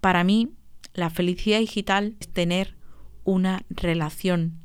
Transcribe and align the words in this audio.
Para 0.00 0.24
mí, 0.24 0.54
la 0.94 1.10
felicidad 1.10 1.58
digital 1.58 2.16
es 2.20 2.28
tener 2.28 2.76
una 3.24 3.62
relación 3.68 4.60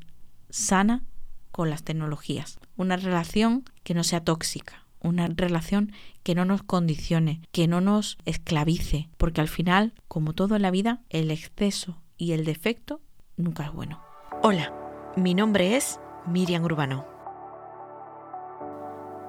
sana 0.48 1.04
con 1.52 1.70
las 1.70 1.82
tecnologías, 1.82 2.58
una 2.76 2.96
relación 2.96 3.64
que 3.82 3.94
no 3.94 4.02
sea 4.02 4.24
tóxica, 4.24 4.86
una 5.00 5.28
relación 5.28 5.92
que 6.22 6.34
no 6.34 6.44
nos 6.44 6.62
condicione, 6.62 7.42
que 7.52 7.68
no 7.68 7.80
nos 7.80 8.18
esclavice, 8.24 9.08
porque 9.18 9.40
al 9.40 9.48
final, 9.48 9.92
como 10.08 10.32
todo 10.32 10.56
en 10.56 10.62
la 10.62 10.70
vida, 10.70 11.02
el 11.10 11.30
exceso 11.30 12.02
y 12.16 12.32
el 12.32 12.44
defecto 12.44 13.00
nunca 13.36 13.64
es 13.64 13.72
bueno. 13.72 14.02
Hola, 14.42 14.72
mi 15.16 15.34
nombre 15.34 15.76
es 15.76 16.00
Miriam 16.26 16.64
Urbano. 16.64 17.15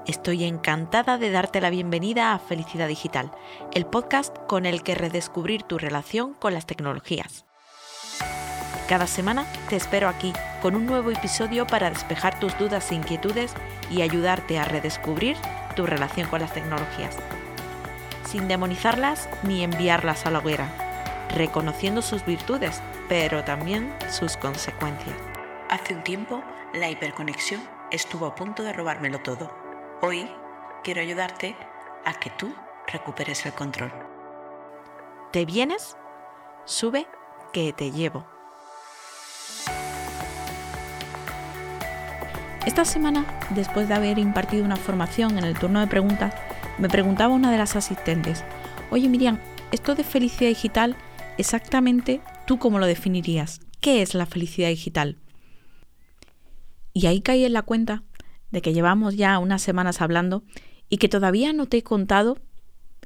Estoy 0.08 0.46
encantada 0.46 1.18
de 1.18 1.32
darte 1.32 1.60
la 1.60 1.70
bienvenida 1.70 2.32
a 2.32 2.40
Felicidad 2.40 2.88
Digital, 2.88 3.30
el 3.74 3.86
podcast 3.86 4.34
con 4.48 4.66
el 4.66 4.82
que 4.82 4.96
redescubrir 4.96 5.64
tu 5.64 5.78
relación 5.78 6.34
con 6.34 6.54
las 6.54 6.66
tecnologías. 6.66 7.46
Cada 8.88 9.06
semana 9.06 9.46
te 9.68 9.76
espero 9.76 10.08
aquí 10.08 10.32
con 10.62 10.78
un 10.78 10.86
nuevo 10.86 11.12
episodio 11.12 11.68
para 11.68 11.90
despejar 11.90 12.40
tus 12.40 12.58
dudas 12.58 12.90
e 12.90 12.96
inquietudes 12.96 13.54
y 13.92 14.02
ayudarte 14.02 14.58
a 14.58 14.64
redescubrir 14.64 15.36
tu 15.76 15.86
relación 15.86 16.30
con 16.30 16.40
las 16.40 16.54
tecnologías. 16.54 17.18
Sin 18.24 18.48
demonizarlas 18.48 19.28
ni 19.44 19.62
enviarlas 19.62 20.26
a 20.26 20.32
la 20.32 20.40
hoguera, 20.40 20.70
reconociendo 21.36 22.02
sus 22.02 22.26
virtudes, 22.26 22.82
pero 23.10 23.44
también 23.44 23.94
sus 24.10 24.38
consecuencias. 24.38 25.18
Hace 25.70 25.96
un 25.96 26.04
tiempo, 26.04 26.42
la 26.74 26.90
hiperconexión 26.90 27.60
estuvo 27.92 28.26
a 28.26 28.36
punto 28.36 28.64
de 28.64 28.72
robármelo 28.72 29.20
todo. 29.20 29.67
Hoy 30.00 30.30
quiero 30.84 31.02
ayudarte 31.02 31.56
a 32.06 32.14
que 32.20 32.30
tú 32.38 32.54
recuperes 32.86 33.44
el 33.48 33.54
control. 33.54 33.92
¿Te 35.32 35.44
vienes? 35.44 35.98
Sube 36.66 37.08
que 37.52 37.74
te 37.74 37.90
llevo. 37.90 38.28
Esta 42.68 42.86
semana, 42.86 43.26
después 43.56 43.88
de 43.88 43.96
haber 43.96 44.20
impartido 44.20 44.64
una 44.64 44.76
formación 44.76 45.40
en 45.40 45.44
el 45.44 45.58
turno 45.58 45.80
de 45.80 45.88
preguntas, 45.88 46.36
me 46.78 46.90
preguntaba 46.90 47.34
una 47.34 47.52
de 47.52 47.58
las 47.58 47.76
asistentes, 47.76 48.44
oye 48.92 49.10
Miriam, 49.10 49.40
esto 49.72 49.96
de 49.96 50.04
felicidad 50.04 50.50
digital, 50.50 50.96
exactamente 51.40 52.22
tú 52.46 52.60
cómo 52.60 52.78
lo 52.78 52.86
definirías? 52.86 53.62
¿Qué 53.82 54.04
es 54.04 54.14
la 54.14 54.28
felicidad 54.28 54.70
digital? 54.70 55.18
Y 56.94 57.08
ahí 57.08 57.22
caí 57.22 57.46
en 57.46 57.54
la 57.54 57.64
cuenta 57.64 58.04
de 58.52 58.62
que 58.62 58.74
llevamos 58.74 59.16
ya 59.16 59.40
unas 59.40 59.62
semanas 59.62 60.02
hablando 60.02 60.44
y 60.90 60.98
que 60.98 61.10
todavía 61.10 61.54
no 61.54 61.66
te 61.66 61.78
he 61.78 61.84
contado 61.84 62.38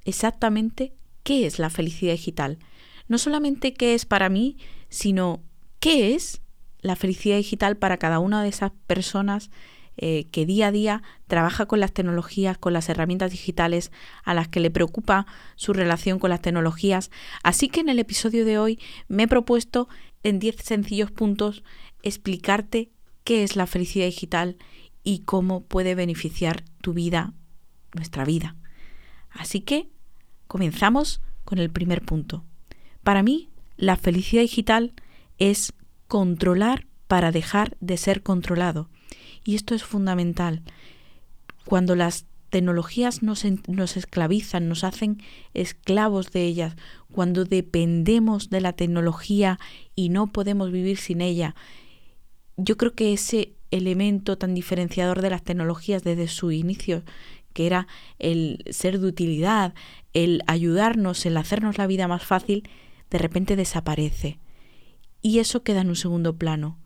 exactamente 0.06 0.94
qué 1.24 1.46
es 1.46 1.60
la 1.60 1.70
felicidad 1.70 2.14
digital. 2.14 2.60
No 3.08 3.18
solamente 3.18 3.74
qué 3.74 3.94
es 3.94 4.06
para 4.06 4.30
mí, 4.30 4.58
sino 4.90 5.42
qué 5.80 6.16
es 6.16 6.42
la 6.82 6.96
felicidad 6.96 7.38
digital 7.38 7.78
para 7.78 7.98
cada 7.98 8.20
una 8.20 8.44
de 8.44 8.50
esas 8.50 8.72
personas 8.88 9.52
eh, 9.98 10.28
que 10.32 10.46
día 10.46 10.68
a 10.68 10.72
día 10.72 11.04
trabaja 11.28 11.66
con 11.66 11.80
las 11.80 11.92
tecnologías, 11.92 12.58
con 12.58 12.74
las 12.74 12.90
herramientas 12.90 13.32
digitales, 13.32 13.92
a 14.24 14.34
las 14.34 14.48
que 14.48 14.60
le 14.60 14.72
preocupa 14.72 15.28
su 15.56 15.74
relación 15.74 16.18
con 16.18 16.30
las 16.30 16.42
tecnologías. 16.42 17.12
Así 17.44 17.68
que 17.68 17.82
en 17.82 17.90
el 17.90 18.00
episodio 18.00 18.46
de 18.46 18.58
hoy 18.58 18.80
me 19.08 19.24
he 19.24 19.28
propuesto 19.28 19.90
en 20.24 20.40
10 20.40 20.56
sencillos 20.64 21.12
puntos 21.12 21.64
explicarte 22.04 22.90
qué 23.24 23.44
es 23.44 23.56
la 23.56 23.68
felicidad 23.68 24.06
digital 24.06 24.58
y 25.04 25.20
cómo 25.20 25.64
puede 25.64 25.96
beneficiar 25.96 26.64
tu 26.82 26.94
vida, 26.94 27.34
nuestra 27.94 28.26
vida. 28.26 28.56
Así 29.30 29.62
que 29.62 29.90
comenzamos 30.48 31.22
con 31.46 31.60
el 31.60 31.70
primer 31.70 32.04
punto. 32.04 32.44
Para 33.04 33.24
mí, 33.24 33.50
la 33.78 33.96
felicidad 33.96 34.42
digital 34.42 34.94
es 35.38 35.74
controlar 36.08 36.88
para 37.08 37.32
dejar 37.32 37.78
de 37.80 37.98
ser 37.98 38.22
controlado. 38.22 38.90
Y 39.44 39.56
esto 39.56 39.74
es 39.74 39.84
fundamental. 39.84 40.62
Cuando 41.66 41.96
las 41.96 42.26
tecnologías 42.50 43.24
nos, 43.24 43.44
nos, 43.68 43.98
esclavizan, 43.98 44.68
nos 44.70 44.84
hacen 44.84 45.22
esclavos 45.54 46.32
de 46.32 46.44
ellas, 46.46 46.76
cuando 47.12 47.46
dependemos 47.46 48.50
de 48.50 48.62
la 48.62 48.74
tecnología 48.74 49.60
y 49.96 50.10
no 50.10 50.28
podemos 50.28 50.72
vivir 50.72 50.98
sin 50.98 51.22
ella, 51.22 51.56
yo 52.58 52.78
creo 52.78 52.94
que 52.94 53.14
ese 53.14 53.54
elemento 53.72 54.38
tan 54.38 54.54
diferenciador 54.54 55.22
de 55.22 55.30
las 55.30 55.44
tecnologías 55.44 56.04
desde 56.04 56.28
su 56.28 56.52
inicio, 56.52 57.04
que 57.54 57.66
era 57.66 57.88
el 58.20 58.64
ser 58.70 59.00
de 59.00 59.08
utilidad, 59.08 59.74
el 60.14 60.44
ayudarnos, 60.48 61.26
el 61.26 61.38
hacernos 61.38 61.78
la 61.78 61.88
vida 61.88 62.08
más 62.08 62.24
fácil, 62.24 62.70
de 63.10 63.18
repente 63.18 63.56
desaparece 63.56 64.40
y 65.22 65.40
eso 65.40 65.64
queda 65.64 65.82
en 65.82 65.90
un 65.90 65.96
segundo 65.96 66.36
plano. 66.36 66.78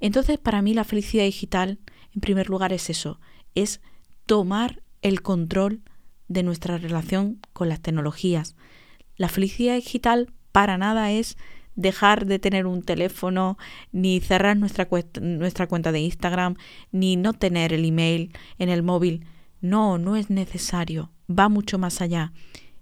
Entonces, 0.00 0.38
para 0.38 0.62
mí 0.62 0.74
la 0.74 0.84
felicidad 0.84 1.24
digital, 1.24 1.78
en 2.14 2.20
primer 2.20 2.48
lugar, 2.48 2.72
es 2.72 2.90
eso, 2.90 3.20
es 3.54 3.80
tomar 4.26 4.82
el 5.00 5.22
control 5.22 5.82
de 6.28 6.42
nuestra 6.42 6.78
relación 6.78 7.40
con 7.52 7.68
las 7.68 7.80
tecnologías. 7.80 8.56
La 9.16 9.28
felicidad 9.28 9.74
digital 9.76 10.32
para 10.50 10.78
nada 10.78 11.12
es 11.12 11.36
dejar 11.74 12.26
de 12.26 12.38
tener 12.38 12.66
un 12.66 12.82
teléfono, 12.82 13.58
ni 13.92 14.20
cerrar 14.20 14.56
nuestra, 14.56 14.88
nuestra 15.20 15.66
cuenta 15.66 15.92
de 15.92 16.00
Instagram, 16.00 16.56
ni 16.90 17.16
no 17.16 17.32
tener 17.32 17.72
el 17.72 17.84
email 17.84 18.32
en 18.58 18.68
el 18.68 18.82
móvil. 18.82 19.26
No, 19.60 19.98
no 19.98 20.16
es 20.16 20.30
necesario, 20.30 21.12
va 21.30 21.48
mucho 21.48 21.78
más 21.78 22.00
allá. 22.00 22.32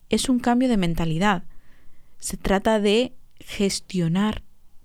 Es 0.08 0.28
un 0.28 0.40
cambio 0.40 0.68
de 0.68 0.76
mentalidad. 0.76 1.44
Se 2.18 2.36
trata 2.36 2.80
de 2.80 3.14
gestionar 3.38 4.42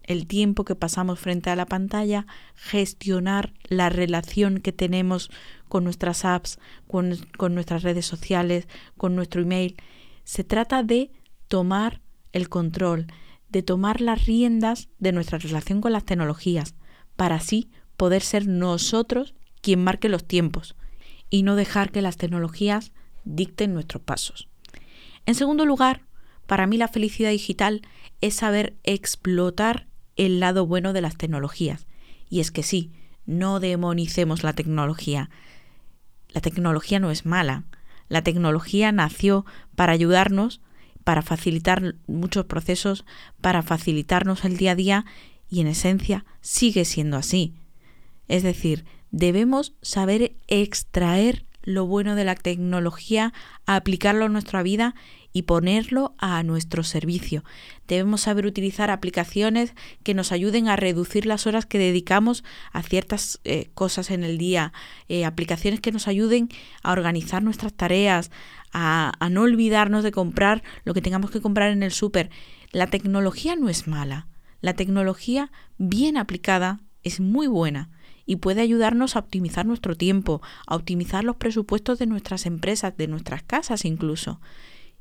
el 0.08 0.28
tiempo 0.28 0.66
que 0.66 0.76
pasamos 0.76 1.20
frente 1.20 1.50
a 1.50 1.56
la 1.56 1.66
pantalla, 1.66 2.28
gestionar 2.56 3.54
la 3.64 3.90
relación 3.90 4.60
que 4.60 4.72
tenemos 4.72 5.32
con 5.68 5.84
nuestras 5.84 6.26
apps, 6.26 6.60
con, 6.88 7.18
nuestras 7.54 7.84
redes 7.84 8.06
sociales, 8.06 8.68
con 8.98 9.16
nuestro 9.16 9.42
email. 9.42 9.76
Se 10.24 10.44
trata 10.44 10.84
de 10.84 11.12
tomar 11.48 12.02
el 12.34 12.50
control, 12.50 13.08
de 13.56 13.64
tomar 13.64 14.02
las 14.02 14.26
riendas 14.26 14.90
de 15.00 15.14
nuestra 15.14 15.38
relación 15.38 15.80
con 15.80 15.94
las 15.94 16.04
tecnologías, 16.04 16.76
para 17.16 17.36
así 17.36 17.70
poder 17.96 18.22
ser 18.22 18.50
nosotros 18.50 19.34
quien 19.62 19.82
marque 19.82 20.10
los 20.10 20.28
tiempos 20.28 20.76
y 21.30 21.44
no 21.44 21.56
dejar 21.56 21.90
que 21.94 22.02
las 22.02 22.18
tecnologías 22.18 22.92
dicten 23.24 23.74
nuestros 23.74 24.04
pasos. 24.04 24.50
En 25.26 25.36
segundo 25.36 25.66
lugar, 25.66 26.02
para 26.48 26.68
mí 26.68 26.76
la 26.76 26.90
felicidad 26.90 27.30
digital 27.30 27.84
es 28.20 28.36
saber 28.36 28.76
explotar 28.84 29.88
el 30.18 30.42
lado 30.42 30.68
bueno 30.68 30.92
de 30.92 31.00
las 31.00 31.16
tecnologías. 31.16 31.88
Y 32.30 32.42
es 32.42 32.52
que 32.52 32.62
sí, 32.62 32.92
no 33.26 33.62
demonicemos 33.62 34.44
la 34.44 34.52
tecnología. 34.52 35.30
La 36.28 36.42
tecnología 36.42 37.00
no 37.00 37.10
es 37.10 37.26
mala. 37.26 37.64
La 38.10 38.22
tecnología 38.22 38.92
nació 38.92 39.46
para 39.78 39.94
ayudarnos, 39.94 40.60
para 41.06 41.22
facilitar 41.22 41.96
muchos 42.08 42.46
procesos, 42.46 43.06
para 43.40 43.62
facilitarnos 43.62 44.44
el 44.44 44.58
día 44.58 44.72
a 44.72 44.76
día 44.76 45.06
y 45.50 45.62
en 45.62 45.68
esencia 45.68 46.26
sigue 46.42 46.84
siendo 46.84 47.16
así. 47.16 47.54
Es 48.28 48.44
decir, 48.44 48.84
debemos 49.12 49.76
saber 49.82 50.36
extraer 50.48 51.46
lo 51.62 51.86
bueno 51.86 52.16
de 52.16 52.26
la 52.26 52.36
tecnología, 52.36 53.34
aplicarlo 53.66 54.26
en 54.26 54.34
nuestra 54.34 54.64
vida 54.64 54.96
y 55.32 55.42
ponerlo 55.42 56.16
a 56.18 56.42
nuestro 56.44 56.84
servicio. 56.84 57.44
Debemos 57.88 58.22
saber 58.22 58.46
utilizar 58.46 58.90
aplicaciones 58.90 59.74
que 60.04 60.14
nos 60.14 60.32
ayuden 60.32 60.70
a 60.70 60.78
reducir 60.78 61.26
las 61.26 61.46
horas 61.46 61.66
que 61.66 61.78
dedicamos 61.78 62.44
a 62.72 62.82
ciertas 62.82 63.42
eh, 63.44 63.70
cosas 63.74 64.12
en 64.12 64.24
el 64.24 64.38
día, 64.38 64.72
eh, 65.10 65.26
aplicaciones 65.26 65.82
que 65.82 65.92
nos 65.92 66.08
ayuden 66.08 66.50
a 66.84 66.94
organizar 66.94 67.44
nuestras 67.44 67.74
tareas, 67.74 68.32
a, 68.78 69.30
no 69.32 69.44
olvidarnos 69.44 70.04
de 70.04 70.12
comprar 70.12 70.62
lo 70.84 70.94
que 70.94 71.02
tengamos 71.02 71.32
que 71.32 71.40
comprar 71.40 71.72
en 71.72 71.82
el 71.82 71.92
súper. 71.92 72.30
La 72.74 72.88
tecnología 72.88 73.56
no 73.56 73.70
es 73.70 73.88
mala. 73.88 74.28
La 74.60 74.74
tecnología 74.74 75.50
bien 75.78 76.18
aplicada 76.18 76.82
es 77.02 77.22
muy 77.22 77.48
buena 77.48 77.90
y 78.26 78.38
puede 78.38 78.62
ayudarnos 78.62 79.16
a 79.16 79.20
optimizar 79.20 79.66
nuestro 79.66 79.96
tiempo, 79.96 80.42
a 80.68 80.76
optimizar 80.76 81.24
los 81.24 81.38
presupuestos 81.38 82.00
de 82.00 82.06
nuestras 82.06 82.46
empresas, 82.46 82.98
de 82.98 83.08
nuestras 83.08 83.44
casas 83.44 83.86
incluso. 83.86 84.42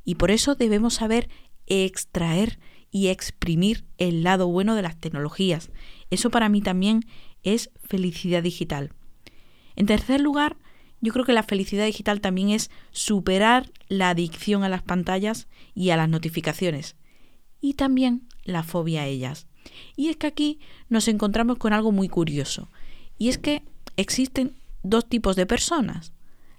Y 0.04 0.14
por 0.14 0.30
eso 0.30 0.54
debemos 0.54 0.94
saber 0.94 1.28
extraer 1.66 2.60
y 2.92 3.08
exprimir 3.08 3.86
el 3.98 4.22
lado 4.22 4.46
bueno 4.46 4.76
de 4.76 4.82
las 4.82 5.00
tecnologías. 5.00 5.72
Eso 6.10 6.30
para 6.30 6.48
mí 6.48 6.60
también 6.60 7.06
es 7.42 7.70
felicidad 7.82 8.42
digital. 8.44 8.92
En 9.74 9.86
tercer 9.86 10.20
lugar, 10.20 10.58
yo 11.04 11.12
creo 11.12 11.26
que 11.26 11.34
la 11.34 11.42
felicidad 11.42 11.84
digital 11.84 12.22
también 12.22 12.48
es 12.48 12.70
superar 12.90 13.70
la 13.88 14.08
adicción 14.08 14.64
a 14.64 14.70
las 14.70 14.80
pantallas 14.80 15.48
y 15.74 15.90
a 15.90 15.98
las 15.98 16.08
notificaciones. 16.08 16.96
Y 17.60 17.74
también 17.74 18.26
la 18.42 18.62
fobia 18.62 19.02
a 19.02 19.06
ellas. 19.06 19.46
Y 19.96 20.08
es 20.08 20.16
que 20.16 20.26
aquí 20.26 20.60
nos 20.88 21.06
encontramos 21.08 21.58
con 21.58 21.74
algo 21.74 21.92
muy 21.92 22.08
curioso. 22.08 22.70
Y 23.18 23.28
es 23.28 23.36
que 23.36 23.62
existen 23.98 24.56
dos 24.82 25.06
tipos 25.06 25.36
de 25.36 25.44
personas. 25.44 26.14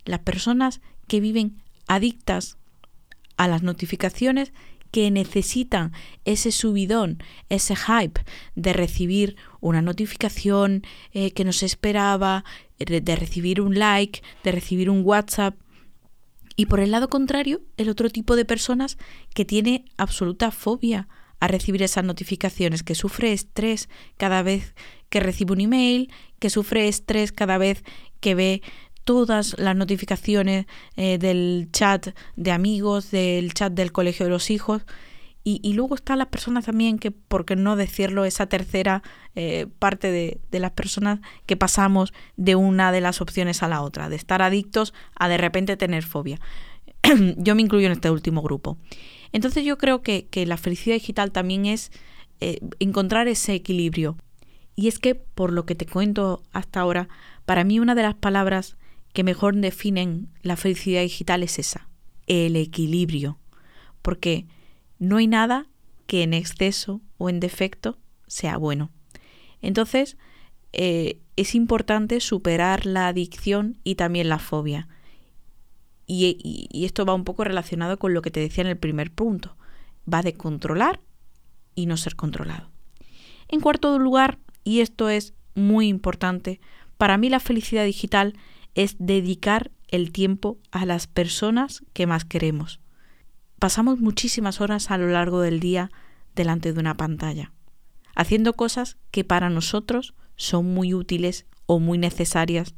Las 0.05 0.19
personas 0.19 0.79
que 1.07 1.19
viven 1.19 1.63
adictas 1.87 2.57
a 3.37 3.47
las 3.47 3.63
notificaciones 3.63 4.53
que 4.95 5.11
necesitan 5.11 5.91
ese 6.23 6.53
subidón, 6.53 7.21
ese 7.49 7.75
hype 7.75 8.21
de 8.55 8.71
recibir 8.71 9.35
una 9.59 9.81
notificación 9.81 10.83
eh, 11.11 11.31
que 11.31 11.43
no 11.43 11.51
se 11.51 11.65
esperaba, 11.65 12.45
de 12.79 13.15
recibir 13.17 13.59
un 13.59 13.77
like, 13.77 14.21
de 14.45 14.53
recibir 14.53 14.89
un 14.89 15.01
WhatsApp. 15.03 15.57
Y 16.55 16.67
por 16.67 16.79
el 16.79 16.91
lado 16.91 17.09
contrario, 17.09 17.61
el 17.75 17.89
otro 17.89 18.09
tipo 18.09 18.37
de 18.37 18.45
personas 18.45 18.97
que 19.33 19.43
tiene 19.43 19.83
absoluta 19.97 20.49
fobia 20.49 21.09
a 21.41 21.49
recibir 21.49 21.83
esas 21.83 22.05
notificaciones, 22.05 22.81
que 22.81 22.95
sufre 22.95 23.33
estrés 23.33 23.89
cada 24.15 24.43
vez 24.43 24.75
que 25.09 25.19
recibe 25.19 25.51
un 25.51 25.59
email, 25.59 26.09
que 26.39 26.49
sufre 26.49 26.87
estrés 26.87 27.33
cada 27.33 27.57
vez 27.57 27.83
que 28.21 28.33
ve 28.33 28.61
todas 29.05 29.57
las 29.57 29.75
notificaciones 29.75 30.65
eh, 30.97 31.17
del 31.17 31.69
chat 31.71 32.09
de 32.35 32.51
amigos, 32.51 33.11
del 33.11 33.53
chat 33.53 33.71
del 33.71 33.91
colegio 33.91 34.25
de 34.25 34.31
los 34.31 34.49
hijos. 34.51 34.81
Y, 35.47 35.73
luego 35.73 35.93
están 35.93 36.17
las 36.17 36.29
personas 36.29 36.65
también 36.65 36.97
que, 36.97 37.11
por 37.11 37.45
qué 37.45 37.55
no 37.55 37.75
decirlo, 37.75 38.25
esa 38.25 38.47
tercera 38.47 39.03
eh, 39.35 39.67
parte 39.77 40.09
de, 40.09 40.39
de, 40.49 40.59
las 40.59 40.71
personas 40.71 41.19
que 41.45 41.55
pasamos 41.55 42.13
de 42.35 42.55
una 42.55 42.91
de 42.91 42.99
las 42.99 43.21
opciones 43.21 43.61
a 43.61 43.67
la 43.67 43.83
otra, 43.83 44.09
de 44.09 44.15
estar 44.15 44.41
adictos 44.41 44.95
a 45.13 45.29
de 45.29 45.37
repente 45.37 45.77
tener 45.77 46.03
fobia. 46.03 46.39
yo 47.37 47.55
me 47.55 47.61
incluyo 47.61 47.85
en 47.85 47.93
este 47.93 48.09
último 48.09 48.41
grupo. 48.41 48.77
Entonces 49.31 49.63
yo 49.63 49.77
creo 49.77 50.01
que, 50.01 50.27
que 50.27 50.45
la 50.45 50.57
felicidad 50.57 50.95
digital 50.95 51.31
también 51.31 51.65
es 51.65 51.91
eh, 52.41 52.59
encontrar 52.79 53.27
ese 53.27 53.53
equilibrio. 53.53 54.17
Y 54.75 54.87
es 54.87 54.99
que, 54.99 55.15
por 55.15 55.51
lo 55.53 55.65
que 55.65 55.75
te 55.75 55.85
cuento 55.85 56.43
hasta 56.51 56.81
ahora, 56.81 57.07
para 57.45 57.63
mí 57.63 57.79
una 57.79 57.95
de 57.95 58.03
las 58.03 58.15
palabras 58.15 58.77
que 59.15 59.23
mejor 59.23 59.55
definen 59.55 60.27
la 60.41 60.57
felicidad 60.57 61.01
digital 61.01 61.41
es 61.41 61.57
esa, 61.57 61.87
el 62.27 62.57
equilibrio, 62.57 63.39
porque 64.01 64.45
no 64.99 65.17
hay 65.17 65.27
nada 65.27 65.67
que 66.05 66.21
en 66.21 66.33
exceso 66.33 67.01
o 67.17 67.29
en 67.29 67.39
defecto 67.39 67.97
sea 68.27 68.57
bueno. 68.57 68.91
Entonces, 69.61 70.17
eh, 70.73 71.21
es 71.37 71.55
importante 71.55 72.19
superar 72.19 72.85
la 72.85 73.07
adicción 73.07 73.79
y 73.85 73.95
también 73.95 74.27
la 74.27 74.37
fobia. 74.37 74.89
Y, 76.05 76.67
y, 76.69 76.83
esto 76.83 77.05
va 77.05 77.13
un 77.13 77.23
poco 77.23 77.45
relacionado 77.45 77.97
con 77.97 78.13
lo 78.13 78.21
que 78.21 78.31
te 78.31 78.41
decía 78.41 78.65
en 78.65 78.69
el 78.69 78.77
primer 78.77 79.11
punto. 79.11 79.55
Va 80.13 80.23
de 80.23 80.33
controlar 80.33 80.99
y 81.73 81.85
no 81.85 81.95
ser 81.95 82.17
controlado. 82.17 82.69
En 83.47 83.61
cuarto 83.61 83.97
lugar, 83.97 84.39
y 84.65 84.81
esto 84.81 85.07
es 85.07 85.33
muy 85.55 85.87
importante, 85.87 86.59
para 86.97 87.17
mí 87.17 87.29
la 87.29 87.39
felicidad 87.39 87.85
digital 87.85 88.33
es 88.75 88.95
dedicar 88.99 89.71
el 89.87 90.11
tiempo 90.11 90.59
a 90.71 90.85
las 90.85 91.07
personas 91.07 91.83
que 91.93 92.05
más 92.05 92.25
queremos. 92.25 92.79
Pasamos 93.57 93.99
muchísimas 93.99 94.61
horas 94.61 94.91
a 94.91 94.97
lo 94.97 95.07
largo 95.07 95.41
del 95.41 95.59
día 95.59 95.89
delante 96.35 96.73
de 96.73 96.79
una 96.79 96.97
pantalla, 96.97 97.53
haciendo 98.15 98.53
cosas 98.53 98.97
que 99.11 99.23
para 99.23 99.49
nosotros 99.49 100.13
son 100.35 100.73
muy 100.73 100.93
útiles 100.93 101.45
o 101.65 101.79
muy 101.79 101.97
necesarias, 101.97 102.75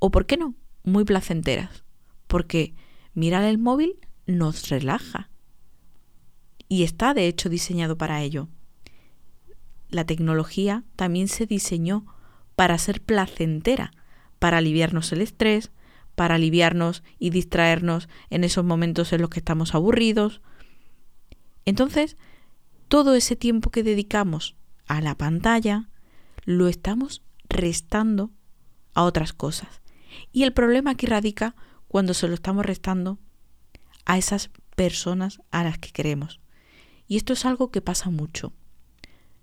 o 0.00 0.10
por 0.10 0.26
qué 0.26 0.36
no, 0.36 0.54
muy 0.82 1.04
placenteras, 1.04 1.84
porque 2.26 2.74
mirar 3.14 3.44
el 3.44 3.58
móvil 3.58 3.96
nos 4.26 4.68
relaja 4.68 5.30
y 6.68 6.82
está 6.82 7.14
de 7.14 7.28
hecho 7.28 7.48
diseñado 7.48 7.96
para 7.96 8.22
ello. 8.22 8.48
La 9.88 10.04
tecnología 10.04 10.82
también 10.96 11.28
se 11.28 11.46
diseñó 11.46 12.04
para 12.56 12.78
ser 12.78 13.00
placentera, 13.00 13.92
para 14.44 14.58
aliviarnos 14.58 15.10
el 15.10 15.22
estrés, 15.22 15.72
para 16.16 16.34
aliviarnos 16.34 17.02
y 17.18 17.30
distraernos 17.30 18.10
en 18.28 18.44
esos 18.44 18.62
momentos 18.62 19.10
en 19.14 19.22
los 19.22 19.30
que 19.30 19.38
estamos 19.40 19.74
aburridos. 19.74 20.42
Entonces, 21.64 22.18
todo 22.88 23.14
ese 23.14 23.36
tiempo 23.36 23.70
que 23.70 23.82
dedicamos 23.82 24.54
a 24.86 25.00
la 25.00 25.14
pantalla 25.14 25.88
lo 26.44 26.68
estamos 26.68 27.22
restando 27.48 28.32
a 28.92 29.04
otras 29.04 29.32
cosas. 29.32 29.80
Y 30.30 30.42
el 30.42 30.52
problema 30.52 30.90
aquí 30.90 31.06
radica 31.06 31.56
cuando 31.88 32.12
se 32.12 32.28
lo 32.28 32.34
estamos 32.34 32.66
restando 32.66 33.18
a 34.04 34.18
esas 34.18 34.50
personas 34.76 35.40
a 35.52 35.64
las 35.64 35.78
que 35.78 35.90
queremos. 35.90 36.42
Y 37.08 37.16
esto 37.16 37.32
es 37.32 37.46
algo 37.46 37.70
que 37.70 37.80
pasa 37.80 38.10
mucho. 38.10 38.52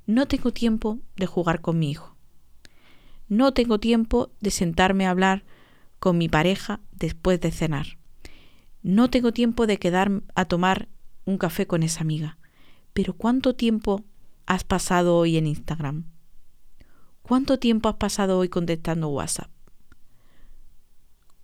No 0.06 0.27
tengo 0.27 0.53
tiempo 0.53 1.00
de 1.15 1.25
jugar 1.25 1.62
con 1.62 1.80
mi 1.80 1.89
hijo. 1.89 2.15
No 3.31 3.53
tengo 3.53 3.79
tiempo 3.79 4.29
de 4.41 4.51
sentarme 4.51 5.07
a 5.07 5.11
hablar 5.11 5.45
con 5.99 6.17
mi 6.17 6.27
pareja 6.27 6.81
después 6.91 7.39
de 7.39 7.51
cenar. 7.51 7.97
No 8.83 9.09
tengo 9.09 9.31
tiempo 9.31 9.67
de 9.67 9.79
quedar 9.79 10.11
a 10.35 10.43
tomar 10.43 10.89
un 11.23 11.37
café 11.37 11.65
con 11.65 11.81
esa 11.81 12.01
amiga. 12.01 12.37
Pero 12.91 13.13
¿cuánto 13.13 13.55
tiempo 13.55 14.03
has 14.47 14.65
pasado 14.65 15.15
hoy 15.15 15.37
en 15.37 15.47
Instagram? 15.47 16.11
¿Cuánto 17.21 17.57
tiempo 17.57 17.87
has 17.87 17.95
pasado 17.95 18.37
hoy 18.37 18.49
contestando 18.49 19.07
WhatsApp? 19.07 19.49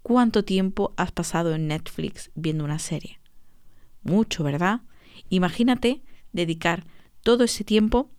¿Cuánto 0.02 0.44
tiempo 0.44 0.94
has 0.98 1.14
pasado 1.14 1.56
en 1.56 1.70
Netflix 1.70 2.32
viendo 2.36 2.66
una 2.66 2.80
serie? 2.80 3.22
Mucho, 4.04 4.44
¿verdad? 4.44 4.82
Imagínate 5.30 6.04
dedicar 6.34 6.86
todo 7.24 7.46
ese 7.46 7.64
tiempo 7.64 8.12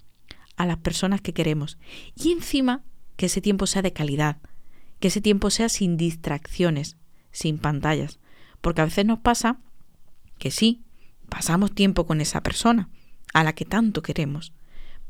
a 0.57 0.65
las 0.65 0.79
personas 0.79 1.21
que 1.21 1.35
queremos. 1.35 1.77
Y 2.17 2.33
encima 2.33 2.83
que 3.19 3.27
ese 3.27 3.41
tiempo 3.41 3.67
sea 3.67 3.83
de 3.83 3.93
calidad, 3.93 4.39
que 5.01 5.09
ese 5.09 5.21
tiempo 5.21 5.51
sea 5.51 5.69
sin 5.69 5.97
distracciones, 5.97 6.97
sin 7.33 7.59
pantallas, 7.59 8.21
porque 8.61 8.81
a 8.81 8.85
veces 8.85 9.05
nos 9.05 9.19
pasa 9.19 9.59
que 10.39 10.53
sí, 10.53 10.85
pasamos 11.29 11.75
tiempo 11.75 12.07
con 12.07 12.21
esa 12.21 12.45
persona, 12.45 12.89
a 13.35 13.43
la 13.43 13.55
que 13.55 13.65
tanto 13.65 14.03
queremos, 14.03 14.53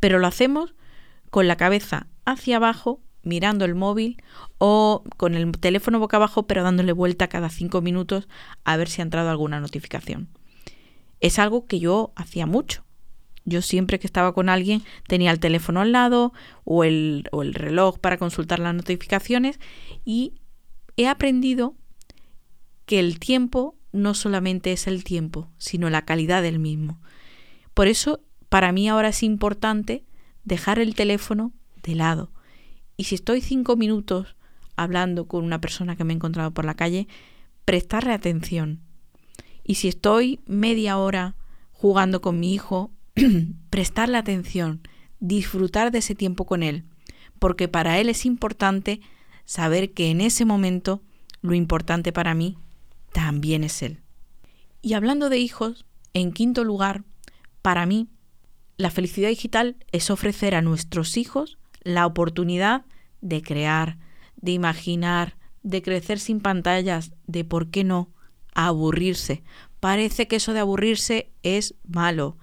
pero 0.01 0.19
lo 0.19 0.27
hacemos 0.27 0.75
con 1.29 1.49
la 1.49 1.57
cabeza 1.57 2.07
hacia 2.25 2.57
abajo, 2.57 3.03
mirando 3.25 3.67
el 3.67 3.75
móvil 3.75 4.23
o 4.57 5.05
con 5.19 5.35
el 5.35 5.53
teléfono 5.53 5.99
boca 5.99 6.17
abajo, 6.17 6.47
pero 6.47 6.63
dándole 6.63 6.93
vuelta 6.93 7.29
cada 7.29 7.51
cinco 7.51 7.83
minutos 7.83 8.27
a 8.65 8.79
ver 8.79 8.89
si 8.89 9.03
ha 9.03 9.05
entrado 9.05 9.29
alguna 9.29 9.61
notificación. 9.61 10.31
Es 11.21 11.39
algo 11.39 11.67
que 11.67 11.79
yo 11.79 12.13
hacía 12.17 12.47
mucho. 12.47 12.85
Yo 13.49 13.63
siempre 13.63 13.99
que 13.99 14.07
estaba 14.07 14.35
con 14.35 14.49
alguien 14.49 14.83
tenía 15.07 15.31
el 15.31 15.41
teléfono 15.41 15.81
al 15.81 15.93
lado 15.93 16.33
o 16.65 16.85
el, 16.85 17.29
o 17.33 17.43
el 17.43 17.55
reloj 17.55 17.99
para 17.99 18.19
consultar 18.19 18.59
las 18.59 18.75
notificaciones 18.75 19.59
y 20.05 20.35
he 20.97 21.07
aprendido 21.07 21.75
que 22.85 23.01
el 23.01 23.19
tiempo 23.19 23.77
no 23.93 24.15
solamente 24.15 24.73
es 24.73 24.87
el 24.87 25.05
tiempo, 25.05 25.49
sino 25.59 25.91
la 25.91 26.05
calidad 26.05 26.43
del 26.43 26.59
mismo. 26.59 27.01
Por 27.75 27.87
eso, 27.87 28.21
para 28.49 28.73
mí 28.73 28.89
ahora 28.89 29.09
es 29.09 29.23
importante 29.23 30.05
dejar 30.45 30.79
el 30.79 30.95
teléfono 30.95 31.53
de 31.83 31.95
lado. 31.95 32.33
Y 32.97 33.05
si 33.05 33.15
estoy 33.15 33.41
cinco 33.41 33.77
minutos 33.77 34.37
hablando 34.77 35.27
con 35.27 35.45
una 35.45 35.61
persona 35.61 35.97
que 35.97 36.05
me 36.05 36.13
he 36.13 36.17
encontrado 36.17 36.53
por 36.53 36.65
la 36.65 36.75
calle, 36.75 37.09
prestarle 37.65 38.13
atención. 38.13 38.81
Y 39.65 39.77
si 39.77 39.89
estoy 39.89 40.41
media 40.47 40.99
hora 40.99 41.37
jugando 41.73 42.21
con 42.21 42.41
mi 42.41 42.55
hijo 42.55 42.91
prestarle 43.71 44.19
atención, 44.19 44.81
disfrutar 45.21 45.91
de 45.91 45.99
ese 45.99 46.15
tiempo 46.15 46.47
con 46.47 46.63
él, 46.63 46.85
porque 47.39 47.69
para 47.69 47.99
él 47.99 48.09
es 48.09 48.27
importante 48.27 49.01
saber 49.45 49.93
que 49.93 50.11
en 50.11 50.21
ese 50.21 50.45
momento 50.45 51.03
lo 51.41 51.55
importante 51.55 52.13
para 52.13 52.35
mí 52.35 52.59
también 53.13 53.65
es 53.65 53.83
él. 53.83 54.01
Y 54.83 54.95
hablando 54.95 55.29
de 55.29 55.39
hijos, 55.39 55.87
en 56.15 56.33
quinto 56.33 56.65
lugar, 56.65 57.05
para 57.63 57.87
mí, 57.87 58.09
la 58.77 58.91
felicidad 58.91 59.29
digital 59.29 59.77
es 59.91 60.11
ofrecer 60.11 60.55
a 60.55 60.63
nuestros 60.63 61.17
hijos 61.17 61.59
la 61.83 62.07
oportunidad 62.07 62.85
de 63.21 63.43
crear, 63.43 63.99
de 64.37 64.53
imaginar, 64.53 65.37
de 65.63 65.83
crecer 65.83 66.21
sin 66.21 66.41
pantallas, 66.41 67.13
de 67.27 67.45
por 67.45 67.71
qué 67.71 67.83
no, 67.83 68.11
aburrirse. 68.55 69.43
Parece 69.81 70.29
que 70.29 70.37
eso 70.37 70.53
de 70.53 70.61
aburrirse 70.61 71.31
es 71.43 71.75
malo, 71.85 72.37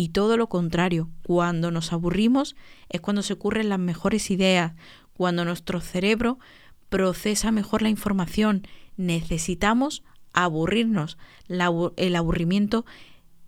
y 0.00 0.08
todo 0.08 0.38
lo 0.38 0.48
contrario, 0.48 1.10
cuando 1.22 1.70
nos 1.70 1.92
aburrimos 1.92 2.56
es 2.88 3.02
cuando 3.02 3.20
se 3.20 3.34
ocurren 3.34 3.68
las 3.68 3.78
mejores 3.78 4.30
ideas, 4.30 4.72
cuando 5.12 5.44
nuestro 5.44 5.82
cerebro 5.82 6.38
procesa 6.88 7.52
mejor 7.52 7.82
la 7.82 7.90
información. 7.90 8.66
Necesitamos 8.96 10.02
aburrirnos. 10.32 11.18
el 11.48 12.16
aburrimiento 12.16 12.86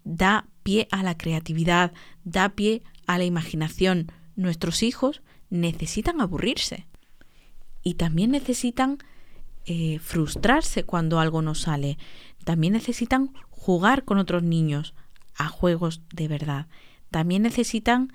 da 0.05 0.47
pie 0.63 0.89
a 0.91 1.03
la 1.03 1.17
creatividad, 1.17 1.95
da 2.23 2.51
pie 2.51 2.83
a 3.07 3.17
la 3.17 3.25
imaginación. 3.25 4.13
Nuestros 4.37 4.83
hijos 4.83 5.23
necesitan 5.49 6.21
aburrirse 6.21 6.87
y 7.83 7.95
también 7.95 8.31
necesitan 8.31 8.99
eh, 9.65 10.01
frustrarse 10.01 10.85
cuando 10.85 11.19
algo 11.19 11.41
no 11.41 11.55
sale. 11.55 11.97
También 12.45 12.75
necesitan 12.75 13.33
jugar 13.49 14.05
con 14.05 14.19
otros 14.19 14.43
niños, 14.43 14.93
a 15.37 15.49
juegos 15.49 16.03
de 16.12 16.29
verdad. 16.29 16.67
También 17.11 17.43
necesitan 17.43 18.12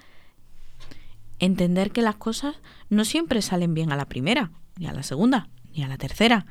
entender 1.39 1.91
que 1.91 2.01
las 2.01 2.15
cosas 2.15 2.55
no 2.89 3.05
siempre 3.05 3.41
salen 3.41 3.73
bien 3.73 3.91
a 3.91 3.95
la 3.95 4.09
primera, 4.09 4.51
ni 4.77 4.87
a 4.87 4.93
la 4.93 5.03
segunda, 5.03 5.49
ni 5.73 5.83
a 5.83 5.87
la 5.87 5.97
tercera. 5.97 6.45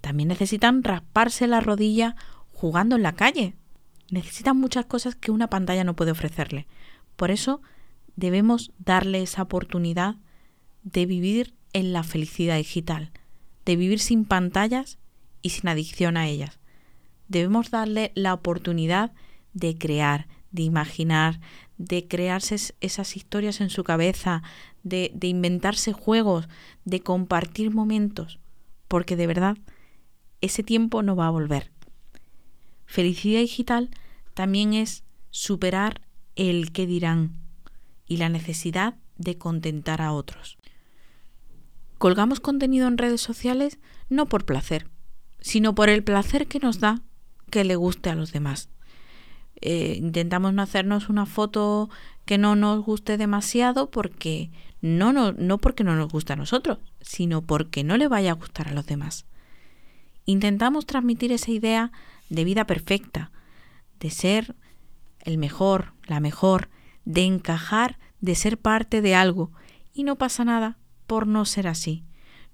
También 0.00 0.28
necesitan 0.28 0.82
rasparse 0.82 1.46
la 1.46 1.60
rodilla 1.60 2.16
jugando 2.50 2.96
en 2.96 3.02
la 3.02 3.12
calle. 3.12 3.56
necesitan 4.10 4.58
muchas 4.58 4.84
cosas 4.84 5.14
que 5.14 5.30
una 5.30 5.48
pantalla 5.48 5.84
no 5.84 5.96
puede 5.96 6.10
ofrecerle. 6.10 6.66
Por 7.16 7.30
eso 7.30 7.62
debemos 8.14 8.70
darle 8.78 9.22
esa 9.22 9.42
oportunidad 9.42 10.16
de 10.82 11.06
vivir 11.06 11.54
en 11.72 11.94
la 11.94 12.02
felicidad 12.02 12.56
digital, 12.56 13.10
de 13.64 13.76
vivir 13.76 14.00
sin 14.00 14.26
pantallas 14.26 14.98
y 15.40 15.50
sin 15.50 15.68
adicción 15.68 16.16
a 16.16 16.28
ellas. 16.28 16.60
Debemos 17.28 17.70
darle 17.70 18.12
la 18.14 18.34
oportunidad 18.34 19.12
de 19.52 19.76
crear, 19.76 20.28
de 20.50 20.62
imaginar, 20.62 21.40
de 21.78 22.06
crearse 22.06 22.56
esas 22.80 23.16
historias 23.16 23.60
en 23.60 23.70
su 23.70 23.84
cabeza, 23.84 24.42
de, 24.82 25.10
de 25.14 25.26
inventarse 25.28 25.92
juegos, 25.92 26.48
de 26.84 27.00
compartir 27.00 27.70
momentos, 27.70 28.38
porque 28.88 29.16
de 29.16 29.26
verdad 29.26 29.56
ese 30.40 30.62
tiempo 30.62 31.02
no 31.02 31.16
va 31.16 31.26
a 31.26 31.30
volver. 31.30 31.70
Felicidad 32.86 33.40
digital 33.40 33.90
también 34.34 34.74
es 34.74 35.04
superar 35.30 36.02
el 36.36 36.72
que 36.72 36.86
dirán 36.86 37.32
y 38.06 38.18
la 38.18 38.28
necesidad 38.28 38.96
de 39.16 39.38
contentar 39.38 40.02
a 40.02 40.12
otros. 40.12 40.58
Colgamos 41.98 42.40
contenido 42.40 42.88
en 42.88 42.98
redes 42.98 43.20
sociales 43.20 43.78
no 44.08 44.26
por 44.26 44.44
placer, 44.44 44.88
sino 45.40 45.74
por 45.74 45.88
el 45.88 46.02
placer 46.02 46.46
que 46.48 46.58
nos 46.58 46.80
da 46.80 47.00
que 47.50 47.64
le 47.64 47.76
guste 47.76 48.10
a 48.10 48.14
los 48.14 48.32
demás. 48.32 48.68
Eh, 49.62 49.96
intentamos 49.98 50.52
no 50.52 50.60
hacernos 50.60 51.08
una 51.08 51.24
foto 51.24 51.88
que 52.24 52.36
no 52.36 52.56
nos 52.56 52.84
guste 52.84 53.16
demasiado 53.16 53.90
porque 53.90 54.50
no, 54.80 55.12
no, 55.12 55.32
no 55.32 55.58
porque 55.58 55.84
no 55.84 55.94
nos 55.94 56.10
gusta 56.10 56.32
a 56.32 56.36
nosotros, 56.36 56.78
sino 57.00 57.42
porque 57.42 57.84
no 57.84 57.96
le 57.96 58.08
vaya 58.08 58.32
a 58.32 58.34
gustar 58.34 58.68
a 58.68 58.74
los 58.74 58.86
demás. 58.86 59.24
Intentamos 60.26 60.84
transmitir 60.84 61.30
esa 61.30 61.52
idea 61.52 61.92
de 62.28 62.44
vida 62.44 62.66
perfecta, 62.66 63.30
de 64.00 64.10
ser 64.10 64.56
el 65.20 65.38
mejor, 65.38 65.94
la 66.06 66.18
mejor, 66.18 66.68
de 67.04 67.22
encajar, 67.22 67.98
de 68.20 68.34
ser 68.34 68.58
parte 68.58 69.00
de 69.00 69.14
algo, 69.14 69.52
y 69.94 70.02
no 70.02 70.16
pasa 70.16 70.44
nada 70.44 70.78
por 71.06 71.28
no 71.28 71.44
ser 71.44 71.68
así. 71.68 72.04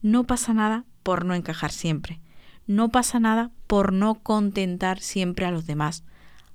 No 0.03 0.25
pasa 0.25 0.53
nada 0.53 0.85
por 1.03 1.25
no 1.25 1.35
encajar 1.35 1.73
siempre. 1.73 2.21
No 2.67 2.91
pasa 2.91 3.19
nada 3.19 3.51
por 3.67 3.95
no 3.95 4.17
contentar 4.17 5.01
siempre 5.01 5.47
a 5.47 5.51
los 5.51 5.67
demás. 5.67 6.05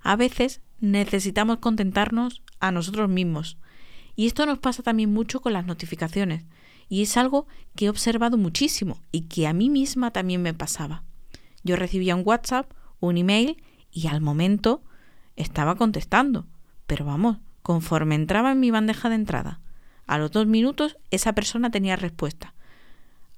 A 0.04 0.16
veces 0.18 0.62
necesitamos 0.80 1.58
contentarnos 1.60 2.44
a 2.60 2.72
nosotros 2.72 3.10
mismos. 3.10 3.58
Y 4.16 4.28
esto 4.28 4.46
nos 4.46 4.60
pasa 4.60 4.84
también 4.84 5.12
mucho 5.12 5.42
con 5.42 5.54
las 5.54 5.66
notificaciones. 5.66 6.44
Y 6.90 7.02
es 7.02 7.18
algo 7.18 7.48
que 7.76 7.86
he 7.86 7.90
observado 7.90 8.38
muchísimo 8.38 9.02
y 9.12 9.22
que 9.22 9.48
a 9.48 9.54
mí 9.54 9.70
misma 9.70 10.12
también 10.12 10.42
me 10.42 10.54
pasaba. 10.54 11.04
Yo 11.64 11.78
recibía 11.78 12.16
un 12.16 12.24
WhatsApp, 12.26 12.72
un 13.00 13.18
email 13.18 13.64
y 13.92 14.08
al 14.08 14.22
momento 14.22 14.84
estaba 15.38 15.76
contestando. 15.76 16.46
Pero 16.86 17.06
vamos, 17.06 17.38
conforme 17.62 18.16
entraba 18.16 18.52
en 18.52 18.60
mi 18.60 18.70
bandeja 18.70 19.08
de 19.08 19.16
entrada, 19.16 19.62
a 20.06 20.18
los 20.18 20.32
dos 20.32 20.46
minutos 20.46 20.98
esa 21.12 21.34
persona 21.34 21.72
tenía 21.72 21.96
respuesta. 21.96 22.54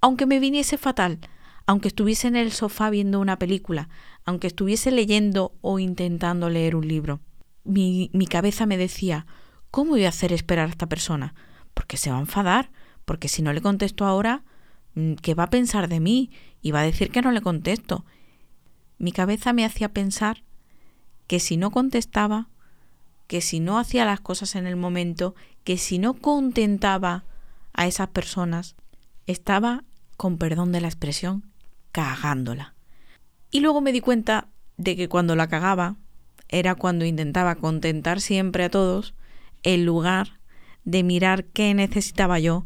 Aunque 0.01 0.25
me 0.25 0.39
viniese 0.39 0.77
fatal, 0.77 1.19
aunque 1.65 1.87
estuviese 1.87 2.27
en 2.27 2.35
el 2.35 2.51
sofá 2.51 2.89
viendo 2.89 3.19
una 3.19 3.39
película, 3.39 3.89
aunque 4.23 4.47
estuviese 4.47 4.91
leyendo 4.91 5.53
o 5.61 5.79
intentando 5.79 6.49
leer 6.49 6.75
un 6.75 6.87
libro. 6.87 7.21
Mi, 7.63 8.09
cabeza 8.29 8.65
me 8.65 8.77
decía, 8.77 9.25
¿cómo 9.71 9.91
voy 9.91 10.05
a 10.05 10.09
hacer 10.09 10.31
esperar 10.31 10.67
a 10.67 10.71
esta 10.71 10.87
persona? 10.87 11.33
Porque 11.73 11.97
se 11.97 12.11
va 12.11 12.17
a 12.17 12.21
enfadar, 12.21 12.71
porque 13.05 13.27
si 13.27 13.41
no 13.41 13.53
le 13.53 13.61
contesto 13.61 14.05
ahora, 14.05 14.43
mm, 14.93 15.13
¿qué 15.15 15.33
va 15.33 15.43
a 15.43 15.49
pensar 15.49 15.87
de 15.87 15.99
mí? 15.99 16.29
Y 16.61 16.71
va 16.71 16.81
a 16.81 16.85
decir 16.85 17.11
que 17.11 17.21
no 17.21 17.31
le 17.31 17.41
contesto. 17.41 18.05
Mi 18.97 19.11
cabeza 19.11 19.53
me 19.53 19.65
hacía 19.65 19.89
pensar 19.89 20.43
que 21.27 21.39
si 21.39 21.57
no 21.57 21.71
contestaba, 21.71 22.49
que 23.27 23.41
si 23.41 23.59
no 23.59 23.79
hacía 23.79 24.05
las 24.05 24.21
cosas 24.21 24.55
en 24.55 24.67
el 24.67 24.75
momento, 24.75 25.33
que 25.63 25.77
si 25.77 25.97
no 25.97 26.13
contentaba 26.13 27.25
a 27.73 27.87
esas 27.87 28.09
personas, 28.09 28.75
estaba, 29.25 29.83
con 30.17 30.37
perdón 30.37 30.71
de 30.71 30.81
la 30.81 30.87
expresión, 30.87 31.43
cagándola. 31.95 32.75
Y 33.51 33.61
luego 33.61 33.79
me 33.79 33.93
di 33.93 34.01
cuenta 34.01 34.49
de 34.75 34.97
que 34.97 35.07
cuando 35.07 35.37
la 35.37 35.47
cagaba 35.47 35.95
era 36.49 36.75
cuando 36.75 37.05
intentaba 37.05 37.55
contentar 37.55 38.19
siempre 38.19 38.65
a 38.65 38.69
todos 38.69 39.13
en 39.63 39.85
lugar 39.85 40.41
de 40.83 41.03
mirar 41.03 41.45
qué 41.45 41.73
necesitaba 41.73 42.37
yo 42.37 42.65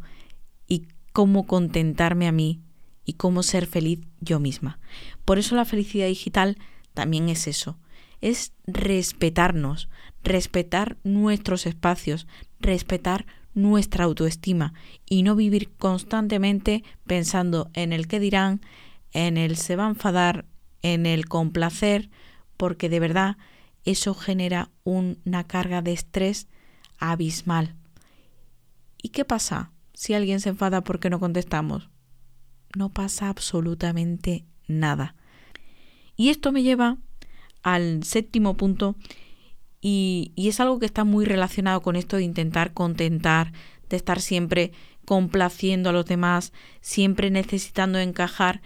y 0.66 0.88
cómo 1.12 1.46
contentarme 1.46 2.26
a 2.26 2.32
mí 2.32 2.60
y 3.04 3.12
cómo 3.12 3.44
ser 3.44 3.68
feliz 3.68 4.00
yo 4.20 4.40
misma. 4.40 4.80
Por 5.24 5.38
eso 5.38 5.54
la 5.54 5.64
felicidad 5.64 6.08
digital 6.08 6.58
también 6.92 7.28
es 7.28 7.46
eso, 7.46 7.78
es 8.20 8.52
respetarnos, 8.66 9.88
respetar 10.24 10.96
nuestros 11.04 11.66
espacios, 11.66 12.26
respetar 12.58 13.26
nuestra 13.54 14.06
autoestima 14.06 14.74
y 15.08 15.22
no 15.22 15.36
vivir 15.36 15.70
constantemente 15.78 16.82
pensando 17.06 17.70
en 17.74 17.92
el 17.92 18.08
que 18.08 18.18
dirán, 18.18 18.60
en 19.12 19.36
el 19.36 19.56
se 19.56 19.76
va 19.76 19.86
a 19.86 19.90
enfadar, 19.90 20.46
en 20.82 21.06
el 21.06 21.26
complacer, 21.26 22.10
porque 22.56 22.88
de 22.88 23.00
verdad 23.00 23.36
eso 23.84 24.14
genera 24.14 24.70
una 24.84 25.44
carga 25.46 25.82
de 25.82 25.92
estrés 25.92 26.48
abismal. 26.98 27.74
¿Y 29.02 29.10
qué 29.10 29.24
pasa 29.24 29.72
si 29.94 30.14
alguien 30.14 30.40
se 30.40 30.50
enfada 30.50 30.82
porque 30.82 31.10
no 31.10 31.18
contestamos? 31.18 31.88
No 32.76 32.90
pasa 32.90 33.28
absolutamente 33.28 34.44
nada. 34.68 35.16
Y 36.16 36.28
esto 36.28 36.52
me 36.52 36.62
lleva 36.62 36.98
al 37.62 38.04
séptimo 38.04 38.56
punto 38.56 38.96
y, 39.80 40.32
es 40.36 40.60
algo 40.60 40.78
que 40.78 40.86
está 40.86 41.04
muy 41.04 41.24
relacionado 41.24 41.80
con 41.80 41.96
esto 41.96 42.16
de 42.16 42.24
intentar 42.24 42.72
contentar, 42.74 43.52
de 43.88 43.96
estar 43.96 44.20
siempre 44.20 44.72
complaciendo 45.04 45.90
a 45.90 45.92
los 45.92 46.04
demás, 46.04 46.52
siempre 46.80 47.30
necesitando 47.30 47.98
encajar. 47.98 48.60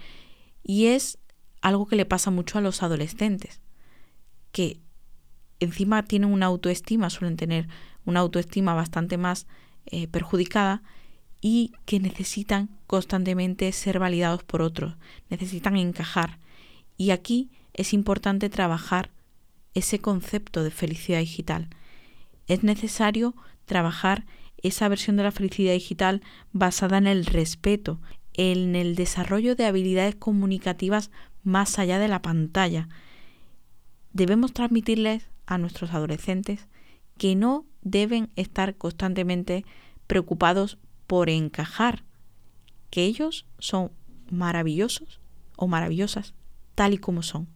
Y 0.67 0.87
es 0.87 1.19
algo 1.61 1.85
que 1.85 1.95
le 1.95 2.05
pasa 2.05 2.31
mucho 2.31 2.57
a 2.57 2.61
los 2.61 2.81
adolescentes, 2.81 3.61
que 4.51 4.79
encima 5.59 6.03
tienen 6.03 6.31
una 6.31 6.47
autoestima, 6.47 7.11
suelen 7.11 7.37
tener 7.37 7.67
una 8.03 8.21
autoestima 8.21 8.73
bastante 8.73 9.17
más 9.17 9.45
eh, 9.85 10.07
perjudicada 10.07 10.81
y 11.39 11.71
que 11.85 11.99
necesitan 11.99 12.69
constantemente 12.87 13.71
ser 13.71 13.99
validados 13.99 14.43
por 14.43 14.63
otros, 14.63 14.95
necesitan 15.29 15.77
encajar. 15.77 16.39
Y 16.97 17.11
aquí 17.11 17.51
es 17.73 17.93
importante 17.93 18.49
trabajar 18.49 19.11
ese 19.75 19.99
concepto 19.99 20.63
de 20.63 20.71
felicidad 20.71 21.19
digital. 21.19 21.69
Es 22.47 22.63
necesario 22.63 23.35
trabajar 23.65 24.25
esa 24.63 24.87
versión 24.87 25.15
de 25.15 25.23
la 25.23 25.31
felicidad 25.31 25.73
digital 25.73 26.23
basada 26.51 26.97
en 26.97 27.05
el 27.05 27.25
respeto, 27.27 27.99
en 28.37 28.75
el 28.75 28.95
desarrollo 28.95 29.55
de 29.55 29.65
habilidades 29.65 30.15
comunicativas 30.15 31.11
más 31.43 31.79
allá 31.79 31.99
de 31.99 32.07
la 32.07 32.21
pantalla. 32.21 32.89
Debemos 34.13 34.53
transmitirles 34.53 35.29
a 35.45 35.57
nuestros 35.57 35.93
adolescentes 35.93 36.67
que 37.17 37.35
no 37.35 37.65
deben 37.81 38.29
estar 38.35 38.75
constantemente 38.75 39.65
preocupados 40.07 40.77
por 41.07 41.29
encajar, 41.29 42.03
que 42.89 43.03
ellos 43.03 43.45
son 43.59 43.91
maravillosos 44.29 45.19
o 45.55 45.67
maravillosas 45.67 46.33
tal 46.75 46.93
y 46.93 46.97
como 46.97 47.23
son 47.23 47.47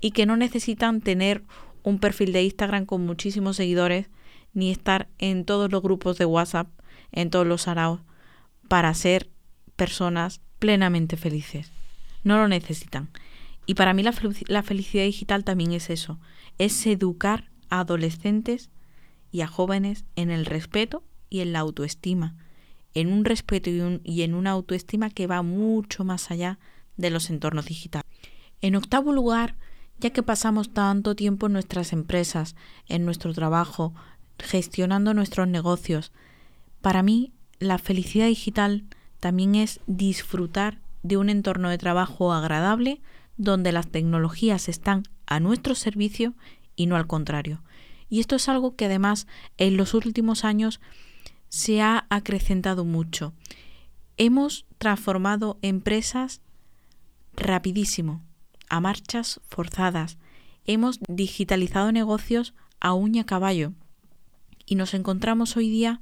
y 0.00 0.12
que 0.12 0.26
no 0.26 0.36
necesitan 0.36 1.00
tener 1.00 1.42
un 1.82 1.98
perfil 1.98 2.32
de 2.32 2.44
Instagram 2.44 2.86
con 2.86 3.04
muchísimos 3.04 3.56
seguidores 3.56 4.08
ni 4.52 4.70
estar 4.70 5.08
en 5.18 5.44
todos 5.44 5.70
los 5.70 5.82
grupos 5.82 6.18
de 6.18 6.24
WhatsApp, 6.24 6.68
en 7.12 7.30
todos 7.30 7.46
los 7.46 7.68
araos, 7.68 8.00
para 8.68 8.92
ser 8.94 9.30
personas 9.76 10.40
plenamente 10.58 11.16
felices. 11.16 11.72
No 12.24 12.38
lo 12.38 12.48
necesitan. 12.48 13.08
Y 13.66 13.74
para 13.74 13.94
mí 13.94 14.02
la, 14.02 14.14
la 14.48 14.62
felicidad 14.62 15.04
digital 15.04 15.44
también 15.44 15.72
es 15.72 15.90
eso, 15.90 16.18
es 16.58 16.86
educar 16.86 17.50
a 17.68 17.80
adolescentes 17.80 18.70
y 19.32 19.40
a 19.40 19.46
jóvenes 19.46 20.04
en 20.14 20.30
el 20.30 20.46
respeto 20.46 21.02
y 21.28 21.40
en 21.40 21.52
la 21.52 21.60
autoestima, 21.60 22.34
en 22.94 23.12
un 23.12 23.24
respeto 23.24 23.70
y, 23.70 24.00
y 24.04 24.22
en 24.22 24.34
una 24.34 24.52
autoestima 24.52 25.10
que 25.10 25.26
va 25.26 25.42
mucho 25.42 26.04
más 26.04 26.30
allá 26.30 26.58
de 26.96 27.10
los 27.10 27.28
entornos 27.28 27.66
digitales. 27.66 28.06
En 28.60 28.76
octavo 28.76 29.12
lugar, 29.12 29.56
ya 29.98 30.10
que 30.10 30.22
pasamos 30.22 30.72
tanto 30.72 31.14
tiempo 31.14 31.46
en 31.46 31.52
nuestras 31.52 31.92
empresas, 31.92 32.54
en 32.88 33.04
nuestro 33.04 33.34
trabajo, 33.34 33.94
gestionando 34.38 35.14
nuestros 35.14 35.48
negocios. 35.48 36.12
Para 36.80 37.02
mí, 37.02 37.32
la 37.58 37.78
felicidad 37.78 38.26
digital 38.26 38.84
también 39.26 39.56
es 39.56 39.80
disfrutar 39.88 40.78
de 41.02 41.16
un 41.16 41.30
entorno 41.30 41.68
de 41.68 41.78
trabajo 41.78 42.32
agradable 42.32 43.00
donde 43.36 43.72
las 43.72 43.88
tecnologías 43.88 44.68
están 44.68 45.02
a 45.26 45.40
nuestro 45.40 45.74
servicio 45.74 46.34
y 46.76 46.86
no 46.86 46.94
al 46.94 47.08
contrario. 47.08 47.60
Y 48.08 48.20
esto 48.20 48.36
es 48.36 48.48
algo 48.48 48.76
que 48.76 48.84
además 48.84 49.26
en 49.58 49.76
los 49.76 49.94
últimos 49.94 50.44
años 50.44 50.80
se 51.48 51.82
ha 51.82 52.06
acrecentado 52.08 52.84
mucho. 52.84 53.32
Hemos 54.16 54.64
transformado 54.78 55.58
empresas 55.60 56.40
rapidísimo 57.34 58.22
a 58.68 58.78
marchas 58.78 59.40
forzadas 59.48 60.18
hemos 60.66 61.00
digitalizado 61.08 61.90
negocios 61.90 62.54
a 62.78 62.94
uña 62.94 63.26
caballo 63.26 63.72
y 64.66 64.76
nos 64.76 64.94
encontramos 64.94 65.56
hoy 65.56 65.68
día 65.68 66.00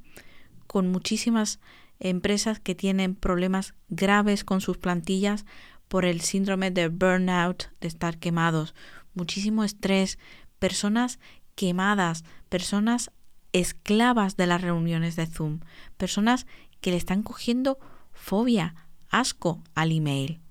con 0.67 0.91
muchísimas 0.91 1.59
empresas 1.99 2.59
que 2.59 2.75
tienen 2.75 3.15
problemas 3.15 3.73
graves 3.89 4.43
con 4.43 4.61
sus 4.61 4.77
plantillas 4.77 5.45
por 5.87 6.05
el 6.05 6.21
síndrome 6.21 6.71
de 6.71 6.89
burnout, 6.89 7.71
de 7.79 7.87
estar 7.87 8.17
quemados, 8.17 8.75
muchísimo 9.13 9.63
estrés, 9.63 10.17
personas 10.59 11.19
quemadas, 11.55 12.23
personas 12.49 13.11
esclavas 13.53 14.35
de 14.35 14.47
las 14.47 14.61
reuniones 14.61 15.15
de 15.15 15.27
Zoom, 15.27 15.61
personas 15.97 16.45
que 16.81 16.91
le 16.91 16.97
están 16.97 17.23
cogiendo 17.23 17.79
fobia, 18.11 18.75
asco 19.09 19.63
al 19.73 19.91
email. 19.91 20.41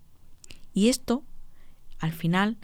Y 0.72 0.88
esto, 0.88 1.24
al 1.98 2.12
final, 2.12 2.56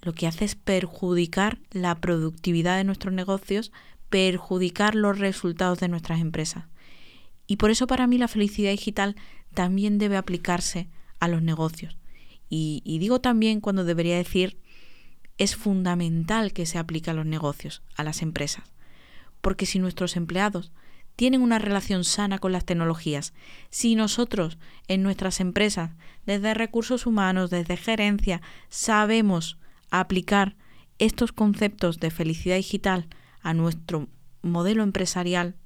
lo 0.00 0.12
que 0.12 0.26
hace 0.26 0.44
es 0.44 0.54
perjudicar 0.54 1.58
la 1.70 1.94
productividad 1.96 2.76
de 2.76 2.84
nuestros 2.84 3.12
negocios, 3.12 3.72
perjudicar 4.08 4.94
los 4.94 5.18
resultados 5.18 5.80
de 5.80 5.88
nuestras 5.88 6.20
empresas. 6.20 6.64
Y 7.46 7.56
por 7.56 7.70
eso 7.70 7.86
para 7.86 8.06
mí 8.06 8.18
la 8.18 8.28
felicidad 8.28 8.70
digital 8.70 9.16
también 9.52 9.98
debe 9.98 10.16
aplicarse 10.16 10.88
a 11.20 11.28
los 11.28 11.42
negocios. 11.42 11.96
Y, 12.48 12.82
digo 13.00 13.20
también 13.20 13.60
cuando 13.60 13.84
debería 13.84 14.16
decir 14.16 14.60
es 15.38 15.56
fundamental 15.56 16.52
que 16.52 16.66
se 16.66 16.78
aplique 16.78 17.10
a 17.10 17.14
los 17.14 17.26
negocios, 17.26 17.82
a 17.96 18.04
las 18.04 18.22
empresas. 18.22 18.72
Porque 19.40 19.66
si 19.66 19.80
nuestros 19.80 20.16
empleados 20.16 20.70
tienen 21.16 21.42
una 21.42 21.58
relación 21.58 22.04
sana 22.04 22.38
con 22.38 22.52
las 22.52 22.64
tecnologías, 22.64 23.34
si 23.70 23.96
nosotros 23.96 24.58
en 24.86 25.02
nuestras 25.02 25.40
empresas, 25.40 25.90
desde 26.26 26.54
recursos 26.54 27.06
humanos, 27.06 27.50
desde 27.50 27.76
gerencia, 27.76 28.40
sabemos 28.68 29.58
aplicar 29.90 30.56
estos 30.98 31.32
conceptos 31.32 31.98
de 31.98 32.10
felicidad 32.10 32.56
digital 32.56 33.08
a 33.42 33.54
nuestro 33.54 34.08
modelo 34.42 34.84
empresarial, 34.84 35.56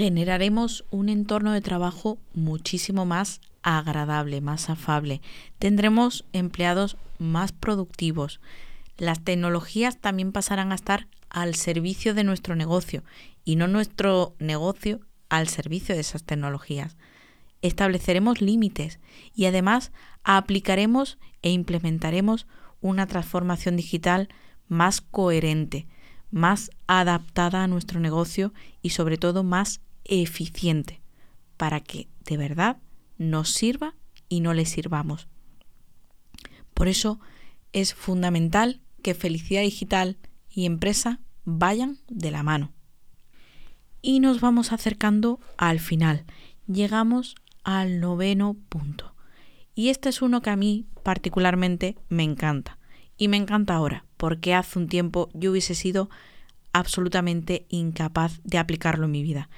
generaremos 0.00 0.86
un 0.90 1.10
entorno 1.10 1.52
de 1.52 1.60
trabajo 1.60 2.16
muchísimo 2.32 3.04
más 3.04 3.42
agradable, 3.62 4.40
más 4.40 4.70
afable. 4.70 5.20
Tendremos 5.58 6.24
empleados 6.32 6.96
más 7.18 7.52
productivos. 7.52 8.40
Las 8.96 9.20
tecnologías 9.20 9.98
también 9.98 10.32
pasarán 10.32 10.72
a 10.72 10.76
estar 10.76 11.06
al 11.28 11.54
servicio 11.54 12.14
de 12.14 12.24
nuestro 12.24 12.56
negocio 12.56 13.04
y 13.44 13.56
no 13.56 13.68
nuestro 13.68 14.34
negocio 14.38 15.00
al 15.28 15.48
servicio 15.48 15.94
de 15.94 16.00
esas 16.00 16.24
tecnologías. 16.24 16.96
Estableceremos 17.60 18.40
límites 18.40 19.00
y 19.34 19.44
además 19.44 19.92
aplicaremos 20.24 21.18
e 21.42 21.50
implementaremos 21.50 22.46
una 22.80 23.06
transformación 23.06 23.76
digital 23.76 24.30
más 24.66 25.02
coherente, 25.02 25.88
más 26.30 26.70
adaptada 26.86 27.64
a 27.64 27.68
nuestro 27.68 28.00
negocio 28.00 28.54
y 28.80 28.90
sobre 28.90 29.18
todo 29.18 29.44
más 29.44 29.82
eficiente 30.04 31.00
para 31.56 31.80
que 31.80 32.08
de 32.24 32.36
verdad 32.36 32.78
nos 33.18 33.50
sirva 33.50 33.94
y 34.28 34.40
no 34.40 34.54
le 34.54 34.64
sirvamos. 34.64 35.28
Por 36.74 36.88
eso 36.88 37.20
es 37.72 37.94
fundamental 37.94 38.80
que 39.02 39.14
felicidad 39.14 39.62
digital 39.62 40.18
y 40.48 40.66
empresa 40.66 41.20
vayan 41.44 41.98
de 42.08 42.30
la 42.30 42.42
mano. 42.42 42.72
Y 44.02 44.20
nos 44.20 44.40
vamos 44.40 44.72
acercando 44.72 45.40
al 45.58 45.80
final. 45.80 46.24
Llegamos 46.66 47.34
al 47.64 48.00
noveno 48.00 48.56
punto. 48.68 49.14
Y 49.74 49.90
este 49.90 50.08
es 50.08 50.22
uno 50.22 50.42
que 50.42 50.50
a 50.50 50.56
mí 50.56 50.86
particularmente 51.02 51.96
me 52.08 52.22
encanta. 52.22 52.78
Y 53.16 53.28
me 53.28 53.36
encanta 53.36 53.74
ahora, 53.74 54.06
porque 54.16 54.54
hace 54.54 54.78
un 54.78 54.88
tiempo 54.88 55.28
yo 55.34 55.50
hubiese 55.50 55.74
sido 55.74 56.08
absolutamente 56.72 57.66
incapaz 57.68 58.40
de 58.44 58.58
aplicarlo 58.58 59.04
en 59.04 59.10
mi 59.10 59.22
vida. 59.22 59.50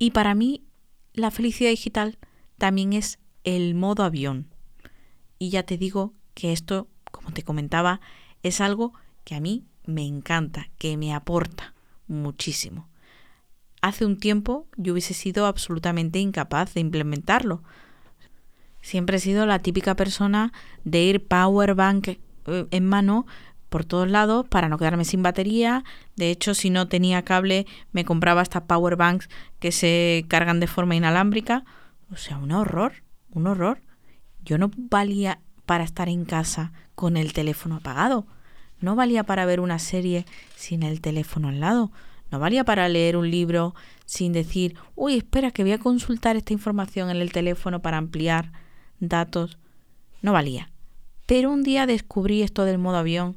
Y 0.00 0.12
para 0.12 0.34
mí 0.34 0.64
la 1.12 1.30
felicidad 1.30 1.68
digital 1.68 2.18
también 2.56 2.94
es 2.94 3.18
el 3.44 3.74
modo 3.74 4.02
avión. 4.02 4.48
Y 5.38 5.50
ya 5.50 5.62
te 5.62 5.76
digo 5.76 6.14
que 6.32 6.52
esto, 6.52 6.88
como 7.10 7.32
te 7.32 7.42
comentaba, 7.42 8.00
es 8.42 8.62
algo 8.62 8.94
que 9.24 9.34
a 9.34 9.40
mí 9.40 9.66
me 9.84 10.06
encanta, 10.06 10.70
que 10.78 10.96
me 10.96 11.12
aporta 11.12 11.74
muchísimo. 12.08 12.88
Hace 13.82 14.06
un 14.06 14.16
tiempo 14.16 14.66
yo 14.78 14.94
hubiese 14.94 15.12
sido 15.12 15.44
absolutamente 15.44 16.18
incapaz 16.18 16.72
de 16.72 16.80
implementarlo. 16.80 17.62
Siempre 18.80 19.18
he 19.18 19.20
sido 19.20 19.44
la 19.44 19.58
típica 19.58 19.96
persona 19.96 20.54
de 20.82 21.02
ir 21.02 21.26
power 21.26 21.74
bank 21.74 22.08
eh, 22.08 22.18
en 22.70 22.86
mano 22.86 23.26
por 23.70 23.84
todos 23.84 24.10
lados 24.10 24.46
para 24.46 24.68
no 24.68 24.76
quedarme 24.76 25.06
sin 25.06 25.22
batería. 25.22 25.84
De 26.16 26.30
hecho, 26.30 26.52
si 26.54 26.68
no 26.68 26.88
tenía 26.88 27.22
cable, 27.22 27.66
me 27.92 28.04
compraba 28.04 28.42
estas 28.42 28.64
power 28.64 28.96
banks 28.96 29.30
que 29.58 29.72
se 29.72 30.26
cargan 30.28 30.60
de 30.60 30.66
forma 30.66 30.96
inalámbrica. 30.96 31.64
O 32.12 32.16
sea, 32.16 32.36
un 32.36 32.52
horror, 32.52 32.92
un 33.30 33.46
horror. 33.46 33.80
Yo 34.44 34.58
no 34.58 34.70
valía 34.76 35.40
para 35.64 35.84
estar 35.84 36.08
en 36.08 36.24
casa 36.24 36.72
con 36.94 37.16
el 37.16 37.32
teléfono 37.32 37.76
apagado. 37.76 38.26
No 38.80 38.96
valía 38.96 39.24
para 39.24 39.46
ver 39.46 39.60
una 39.60 39.78
serie 39.78 40.26
sin 40.56 40.82
el 40.82 41.00
teléfono 41.00 41.48
al 41.48 41.60
lado. 41.60 41.92
No 42.30 42.40
valía 42.40 42.64
para 42.64 42.88
leer 42.88 43.16
un 43.16 43.30
libro 43.30 43.74
sin 44.04 44.32
decir, 44.32 44.74
uy, 44.96 45.16
espera 45.16 45.52
que 45.52 45.62
voy 45.62 45.72
a 45.72 45.78
consultar 45.78 46.36
esta 46.36 46.52
información 46.52 47.10
en 47.10 47.18
el 47.18 47.32
teléfono 47.32 47.80
para 47.82 47.98
ampliar 47.98 48.52
datos. 48.98 49.58
No 50.22 50.32
valía. 50.32 50.70
Pero 51.26 51.52
un 51.52 51.62
día 51.62 51.86
descubrí 51.86 52.42
esto 52.42 52.64
del 52.64 52.78
modo 52.78 52.96
avión 52.96 53.36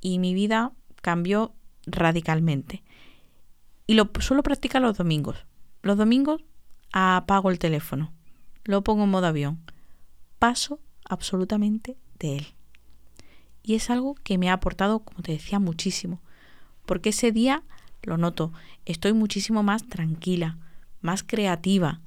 y 0.00 0.18
mi 0.18 0.34
vida 0.34 0.72
cambió 1.00 1.54
radicalmente. 1.86 2.82
Y 3.86 3.94
lo 3.94 4.10
suelo 4.20 4.42
practicar 4.42 4.82
los 4.82 4.98
domingos. 4.98 5.46
Los 5.82 5.96
domingos 5.96 6.44
apago 6.92 7.50
el 7.50 7.58
teléfono, 7.58 8.12
lo 8.64 8.82
pongo 8.82 9.04
en 9.04 9.10
modo 9.10 9.26
avión, 9.26 9.60
paso 10.38 10.80
absolutamente 11.08 11.96
de 12.18 12.38
él. 12.38 12.46
Y 13.62 13.74
es 13.74 13.90
algo 13.90 14.14
que 14.14 14.38
me 14.38 14.50
ha 14.50 14.54
aportado, 14.54 15.00
como 15.00 15.22
te 15.22 15.32
decía, 15.32 15.58
muchísimo. 15.58 16.20
Porque 16.86 17.10
ese 17.10 17.32
día, 17.32 17.62
lo 18.02 18.16
noto, 18.16 18.52
estoy 18.86 19.12
muchísimo 19.12 19.62
más 19.62 19.86
tranquila, 19.86 20.58
más 21.00 21.22
creativa. 21.22 22.00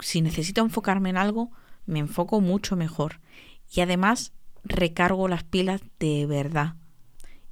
Si 0.00 0.22
necesito 0.22 0.62
enfocarme 0.62 1.10
en 1.10 1.18
algo, 1.18 1.50
me 1.86 1.98
enfoco 1.98 2.40
mucho 2.40 2.74
mejor. 2.74 3.20
Y 3.70 3.80
además, 3.80 4.32
recargo 4.64 5.28
las 5.28 5.44
pilas 5.44 5.82
de 5.98 6.26
verdad. 6.26 6.76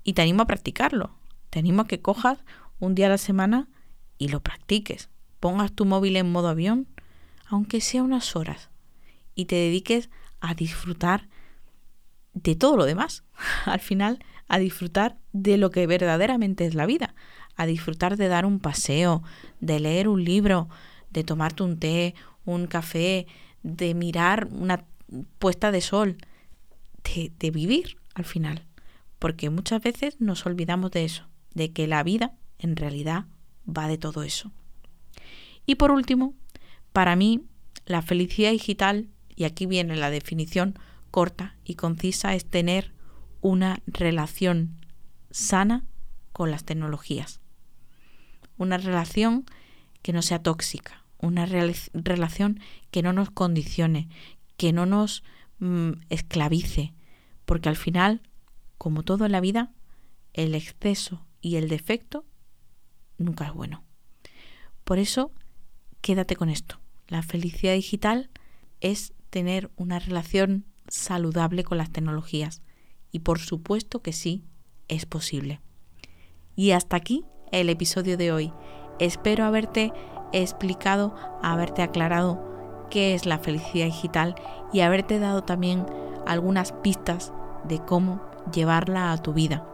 Y 0.05 0.15
te 0.15 0.23
animo 0.23 0.43
a 0.43 0.47
practicarlo. 0.47 1.15
Te 1.51 1.59
animo 1.59 1.83
a 1.83 1.87
que 1.87 2.01
cojas 2.01 2.39
un 2.81 2.95
día 2.95 3.07
a 3.07 3.11
la 3.11 3.19
semana 3.19 3.69
y 4.19 4.29
lo 4.29 4.41
practiques. 4.41 5.11
Pongas 5.41 5.73
tu 5.73 5.85
móvil 5.85 6.17
en 6.17 6.31
modo 6.31 6.49
avión, 6.49 6.89
aunque 7.47 7.81
sea 7.81 8.03
unas 8.03 8.37
horas, 8.37 8.71
y 9.35 9.47
te 9.47 9.57
dediques 9.57 10.11
a 10.41 10.55
disfrutar 10.55 11.29
de 12.33 12.57
todo 12.57 12.77
lo 12.77 12.85
demás. 12.85 13.25
Al 13.67 13.81
final, 13.81 14.25
a 14.49 14.59
disfrutar 14.59 15.19
de 15.33 15.59
lo 15.59 15.71
que 15.71 15.87
verdaderamente 15.87 16.65
es 16.67 16.75
la 16.75 16.87
vida. 16.87 17.15
A 17.57 17.67
disfrutar 17.67 18.17
de 18.17 18.29
dar 18.29 18.47
un 18.47 18.61
paseo, 18.61 19.23
de 19.61 19.79
leer 19.79 20.09
un 20.09 20.25
libro, 20.25 20.69
de 21.11 21.25
tomarte 21.25 21.63
un 21.63 21.79
té, 21.79 22.15
un 22.45 22.67
café, 22.67 23.27
de 23.63 23.95
mirar 23.95 24.49
una 24.51 24.85
puesta 25.39 25.71
de 25.71 25.81
sol, 25.81 26.17
de, 27.05 27.31
de 27.39 27.51
vivir 27.51 27.99
al 28.15 28.25
final 28.25 28.65
porque 29.23 29.51
muchas 29.51 29.81
veces 29.81 30.21
nos 30.21 30.47
olvidamos 30.47 30.91
de 30.91 31.05
eso, 31.05 31.29
de 31.55 31.73
que 31.73 31.87
la 31.87 32.03
vida 32.03 32.35
en 32.59 32.75
realidad 32.75 33.27
va 33.65 33.87
de 33.87 33.97
todo 33.97 34.25
eso. 34.25 34.51
Y 35.65 35.77
por 35.77 35.93
último, 35.93 36.35
para 36.93 37.15
mí, 37.15 37.47
la 37.87 38.03
felicidad 38.03 38.51
digital, 38.51 39.11
y 39.37 39.45
aquí 39.45 39.67
viene 39.67 39.95
la 39.95 40.11
definición 40.11 40.77
corta 41.13 41.55
y 41.65 41.77
concisa, 41.77 42.35
es 42.35 42.47
tener 42.47 42.95
una 43.41 43.81
relación 43.87 44.81
sana 45.31 45.85
con 46.33 46.51
las 46.51 46.65
tecnologías. 46.65 47.41
Una 48.57 48.77
relación 48.77 49.47
que 50.03 50.13
no 50.13 50.23
sea 50.23 50.43
tóxica, 50.43 51.05
una 51.19 51.47
relación 51.47 52.59
que 52.91 53.03
no 53.03 53.13
nos 53.13 53.31
condicione, 53.31 54.09
que 54.57 54.73
no 54.73 54.85
nos 54.85 55.23
mm, 55.61 55.93
esclavice, 56.09 56.93
porque 57.45 57.69
al 57.69 57.77
final 57.77 58.21
como 58.83 59.05
todo 59.05 59.27
en 59.27 59.31
la 59.31 59.41
vida, 59.41 59.71
el 60.33 60.57
exceso 60.57 61.25
y 61.41 61.55
el 61.55 61.69
defecto 61.69 62.25
nunca 63.17 63.47
es 63.47 63.53
bueno. 63.53 63.85
Por 64.83 64.99
eso, 64.99 65.31
quédate 66.01 66.35
con 66.35 66.49
esto. 66.49 66.81
La 67.07 67.23
felicidad 67.23 67.75
digital 67.75 68.29
es 68.81 69.13
tener 69.31 69.71
una 69.77 70.01
relación 70.01 70.65
saludable 70.89 71.63
con 71.63 71.79
las 71.79 71.93
tecnologías. 71.93 72.61
Y 73.13 73.21
por 73.21 73.39
supuesto 73.39 74.03
que 74.03 74.13
sí, 74.13 74.43
es 74.89 75.07
posible. 75.07 75.61
Y 76.57 76.73
hasta 76.73 76.97
aquí 76.97 77.25
el 77.53 77.71
episodio 77.71 78.17
de 78.17 78.33
hoy. 78.33 78.53
Espero 78.99 79.45
haberte 79.45 79.93
explicado, 80.33 81.15
haberte 81.41 81.83
aclarado 81.83 82.89
qué 82.91 83.15
es 83.15 83.27
la 83.27 83.39
felicidad 83.39 83.87
digital 83.87 84.35
y 84.73 84.81
haberte 84.81 85.21
dado 85.21 85.45
también 85.45 85.87
algunas 86.27 86.73
pistas 86.73 87.33
de 87.69 87.79
cómo 87.79 88.32
llevarla 88.53 89.13
a 89.13 89.19
tu 89.19 89.33
vida. 89.33 89.65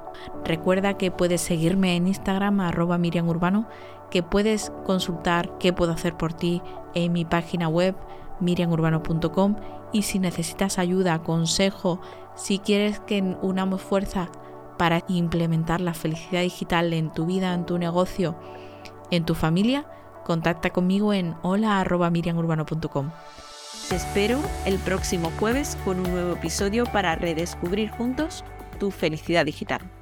Recuerda 0.44 0.94
que 0.94 1.10
puedes 1.10 1.40
seguirme 1.40 1.96
en 1.96 2.08
Instagram 2.08 2.60
arroba 2.60 2.98
Miriam 2.98 3.28
Urbano, 3.28 3.68
que 4.10 4.22
puedes 4.22 4.72
consultar 4.84 5.58
qué 5.58 5.72
puedo 5.72 5.92
hacer 5.92 6.16
por 6.16 6.32
ti 6.32 6.62
en 6.94 7.12
mi 7.12 7.24
página 7.24 7.68
web 7.68 7.94
miriamurbano.com 8.40 9.56
y 9.92 10.02
si 10.02 10.18
necesitas 10.18 10.78
ayuda, 10.78 11.22
consejo, 11.22 12.00
si 12.34 12.58
quieres 12.58 13.00
que 13.00 13.36
unamos 13.42 13.82
fuerza 13.82 14.30
para 14.76 15.02
implementar 15.08 15.80
la 15.80 15.94
felicidad 15.94 16.42
digital 16.42 16.92
en 16.92 17.12
tu 17.12 17.26
vida, 17.26 17.52
en 17.52 17.66
tu 17.66 17.78
negocio, 17.78 18.36
en 19.10 19.24
tu 19.24 19.34
familia, 19.34 19.86
contacta 20.24 20.70
conmigo 20.70 21.12
en 21.12 21.34
hola.miriamurbano.com. 21.42 23.10
Te 23.88 23.96
espero 23.96 24.38
el 24.66 24.78
próximo 24.78 25.32
jueves 25.38 25.76
con 25.84 25.98
un 25.98 26.12
nuevo 26.12 26.32
episodio 26.34 26.84
para 26.84 27.16
redescubrir 27.16 27.90
juntos 27.90 28.44
tu 28.78 28.90
felicidad 28.90 29.44
digital. 29.44 29.97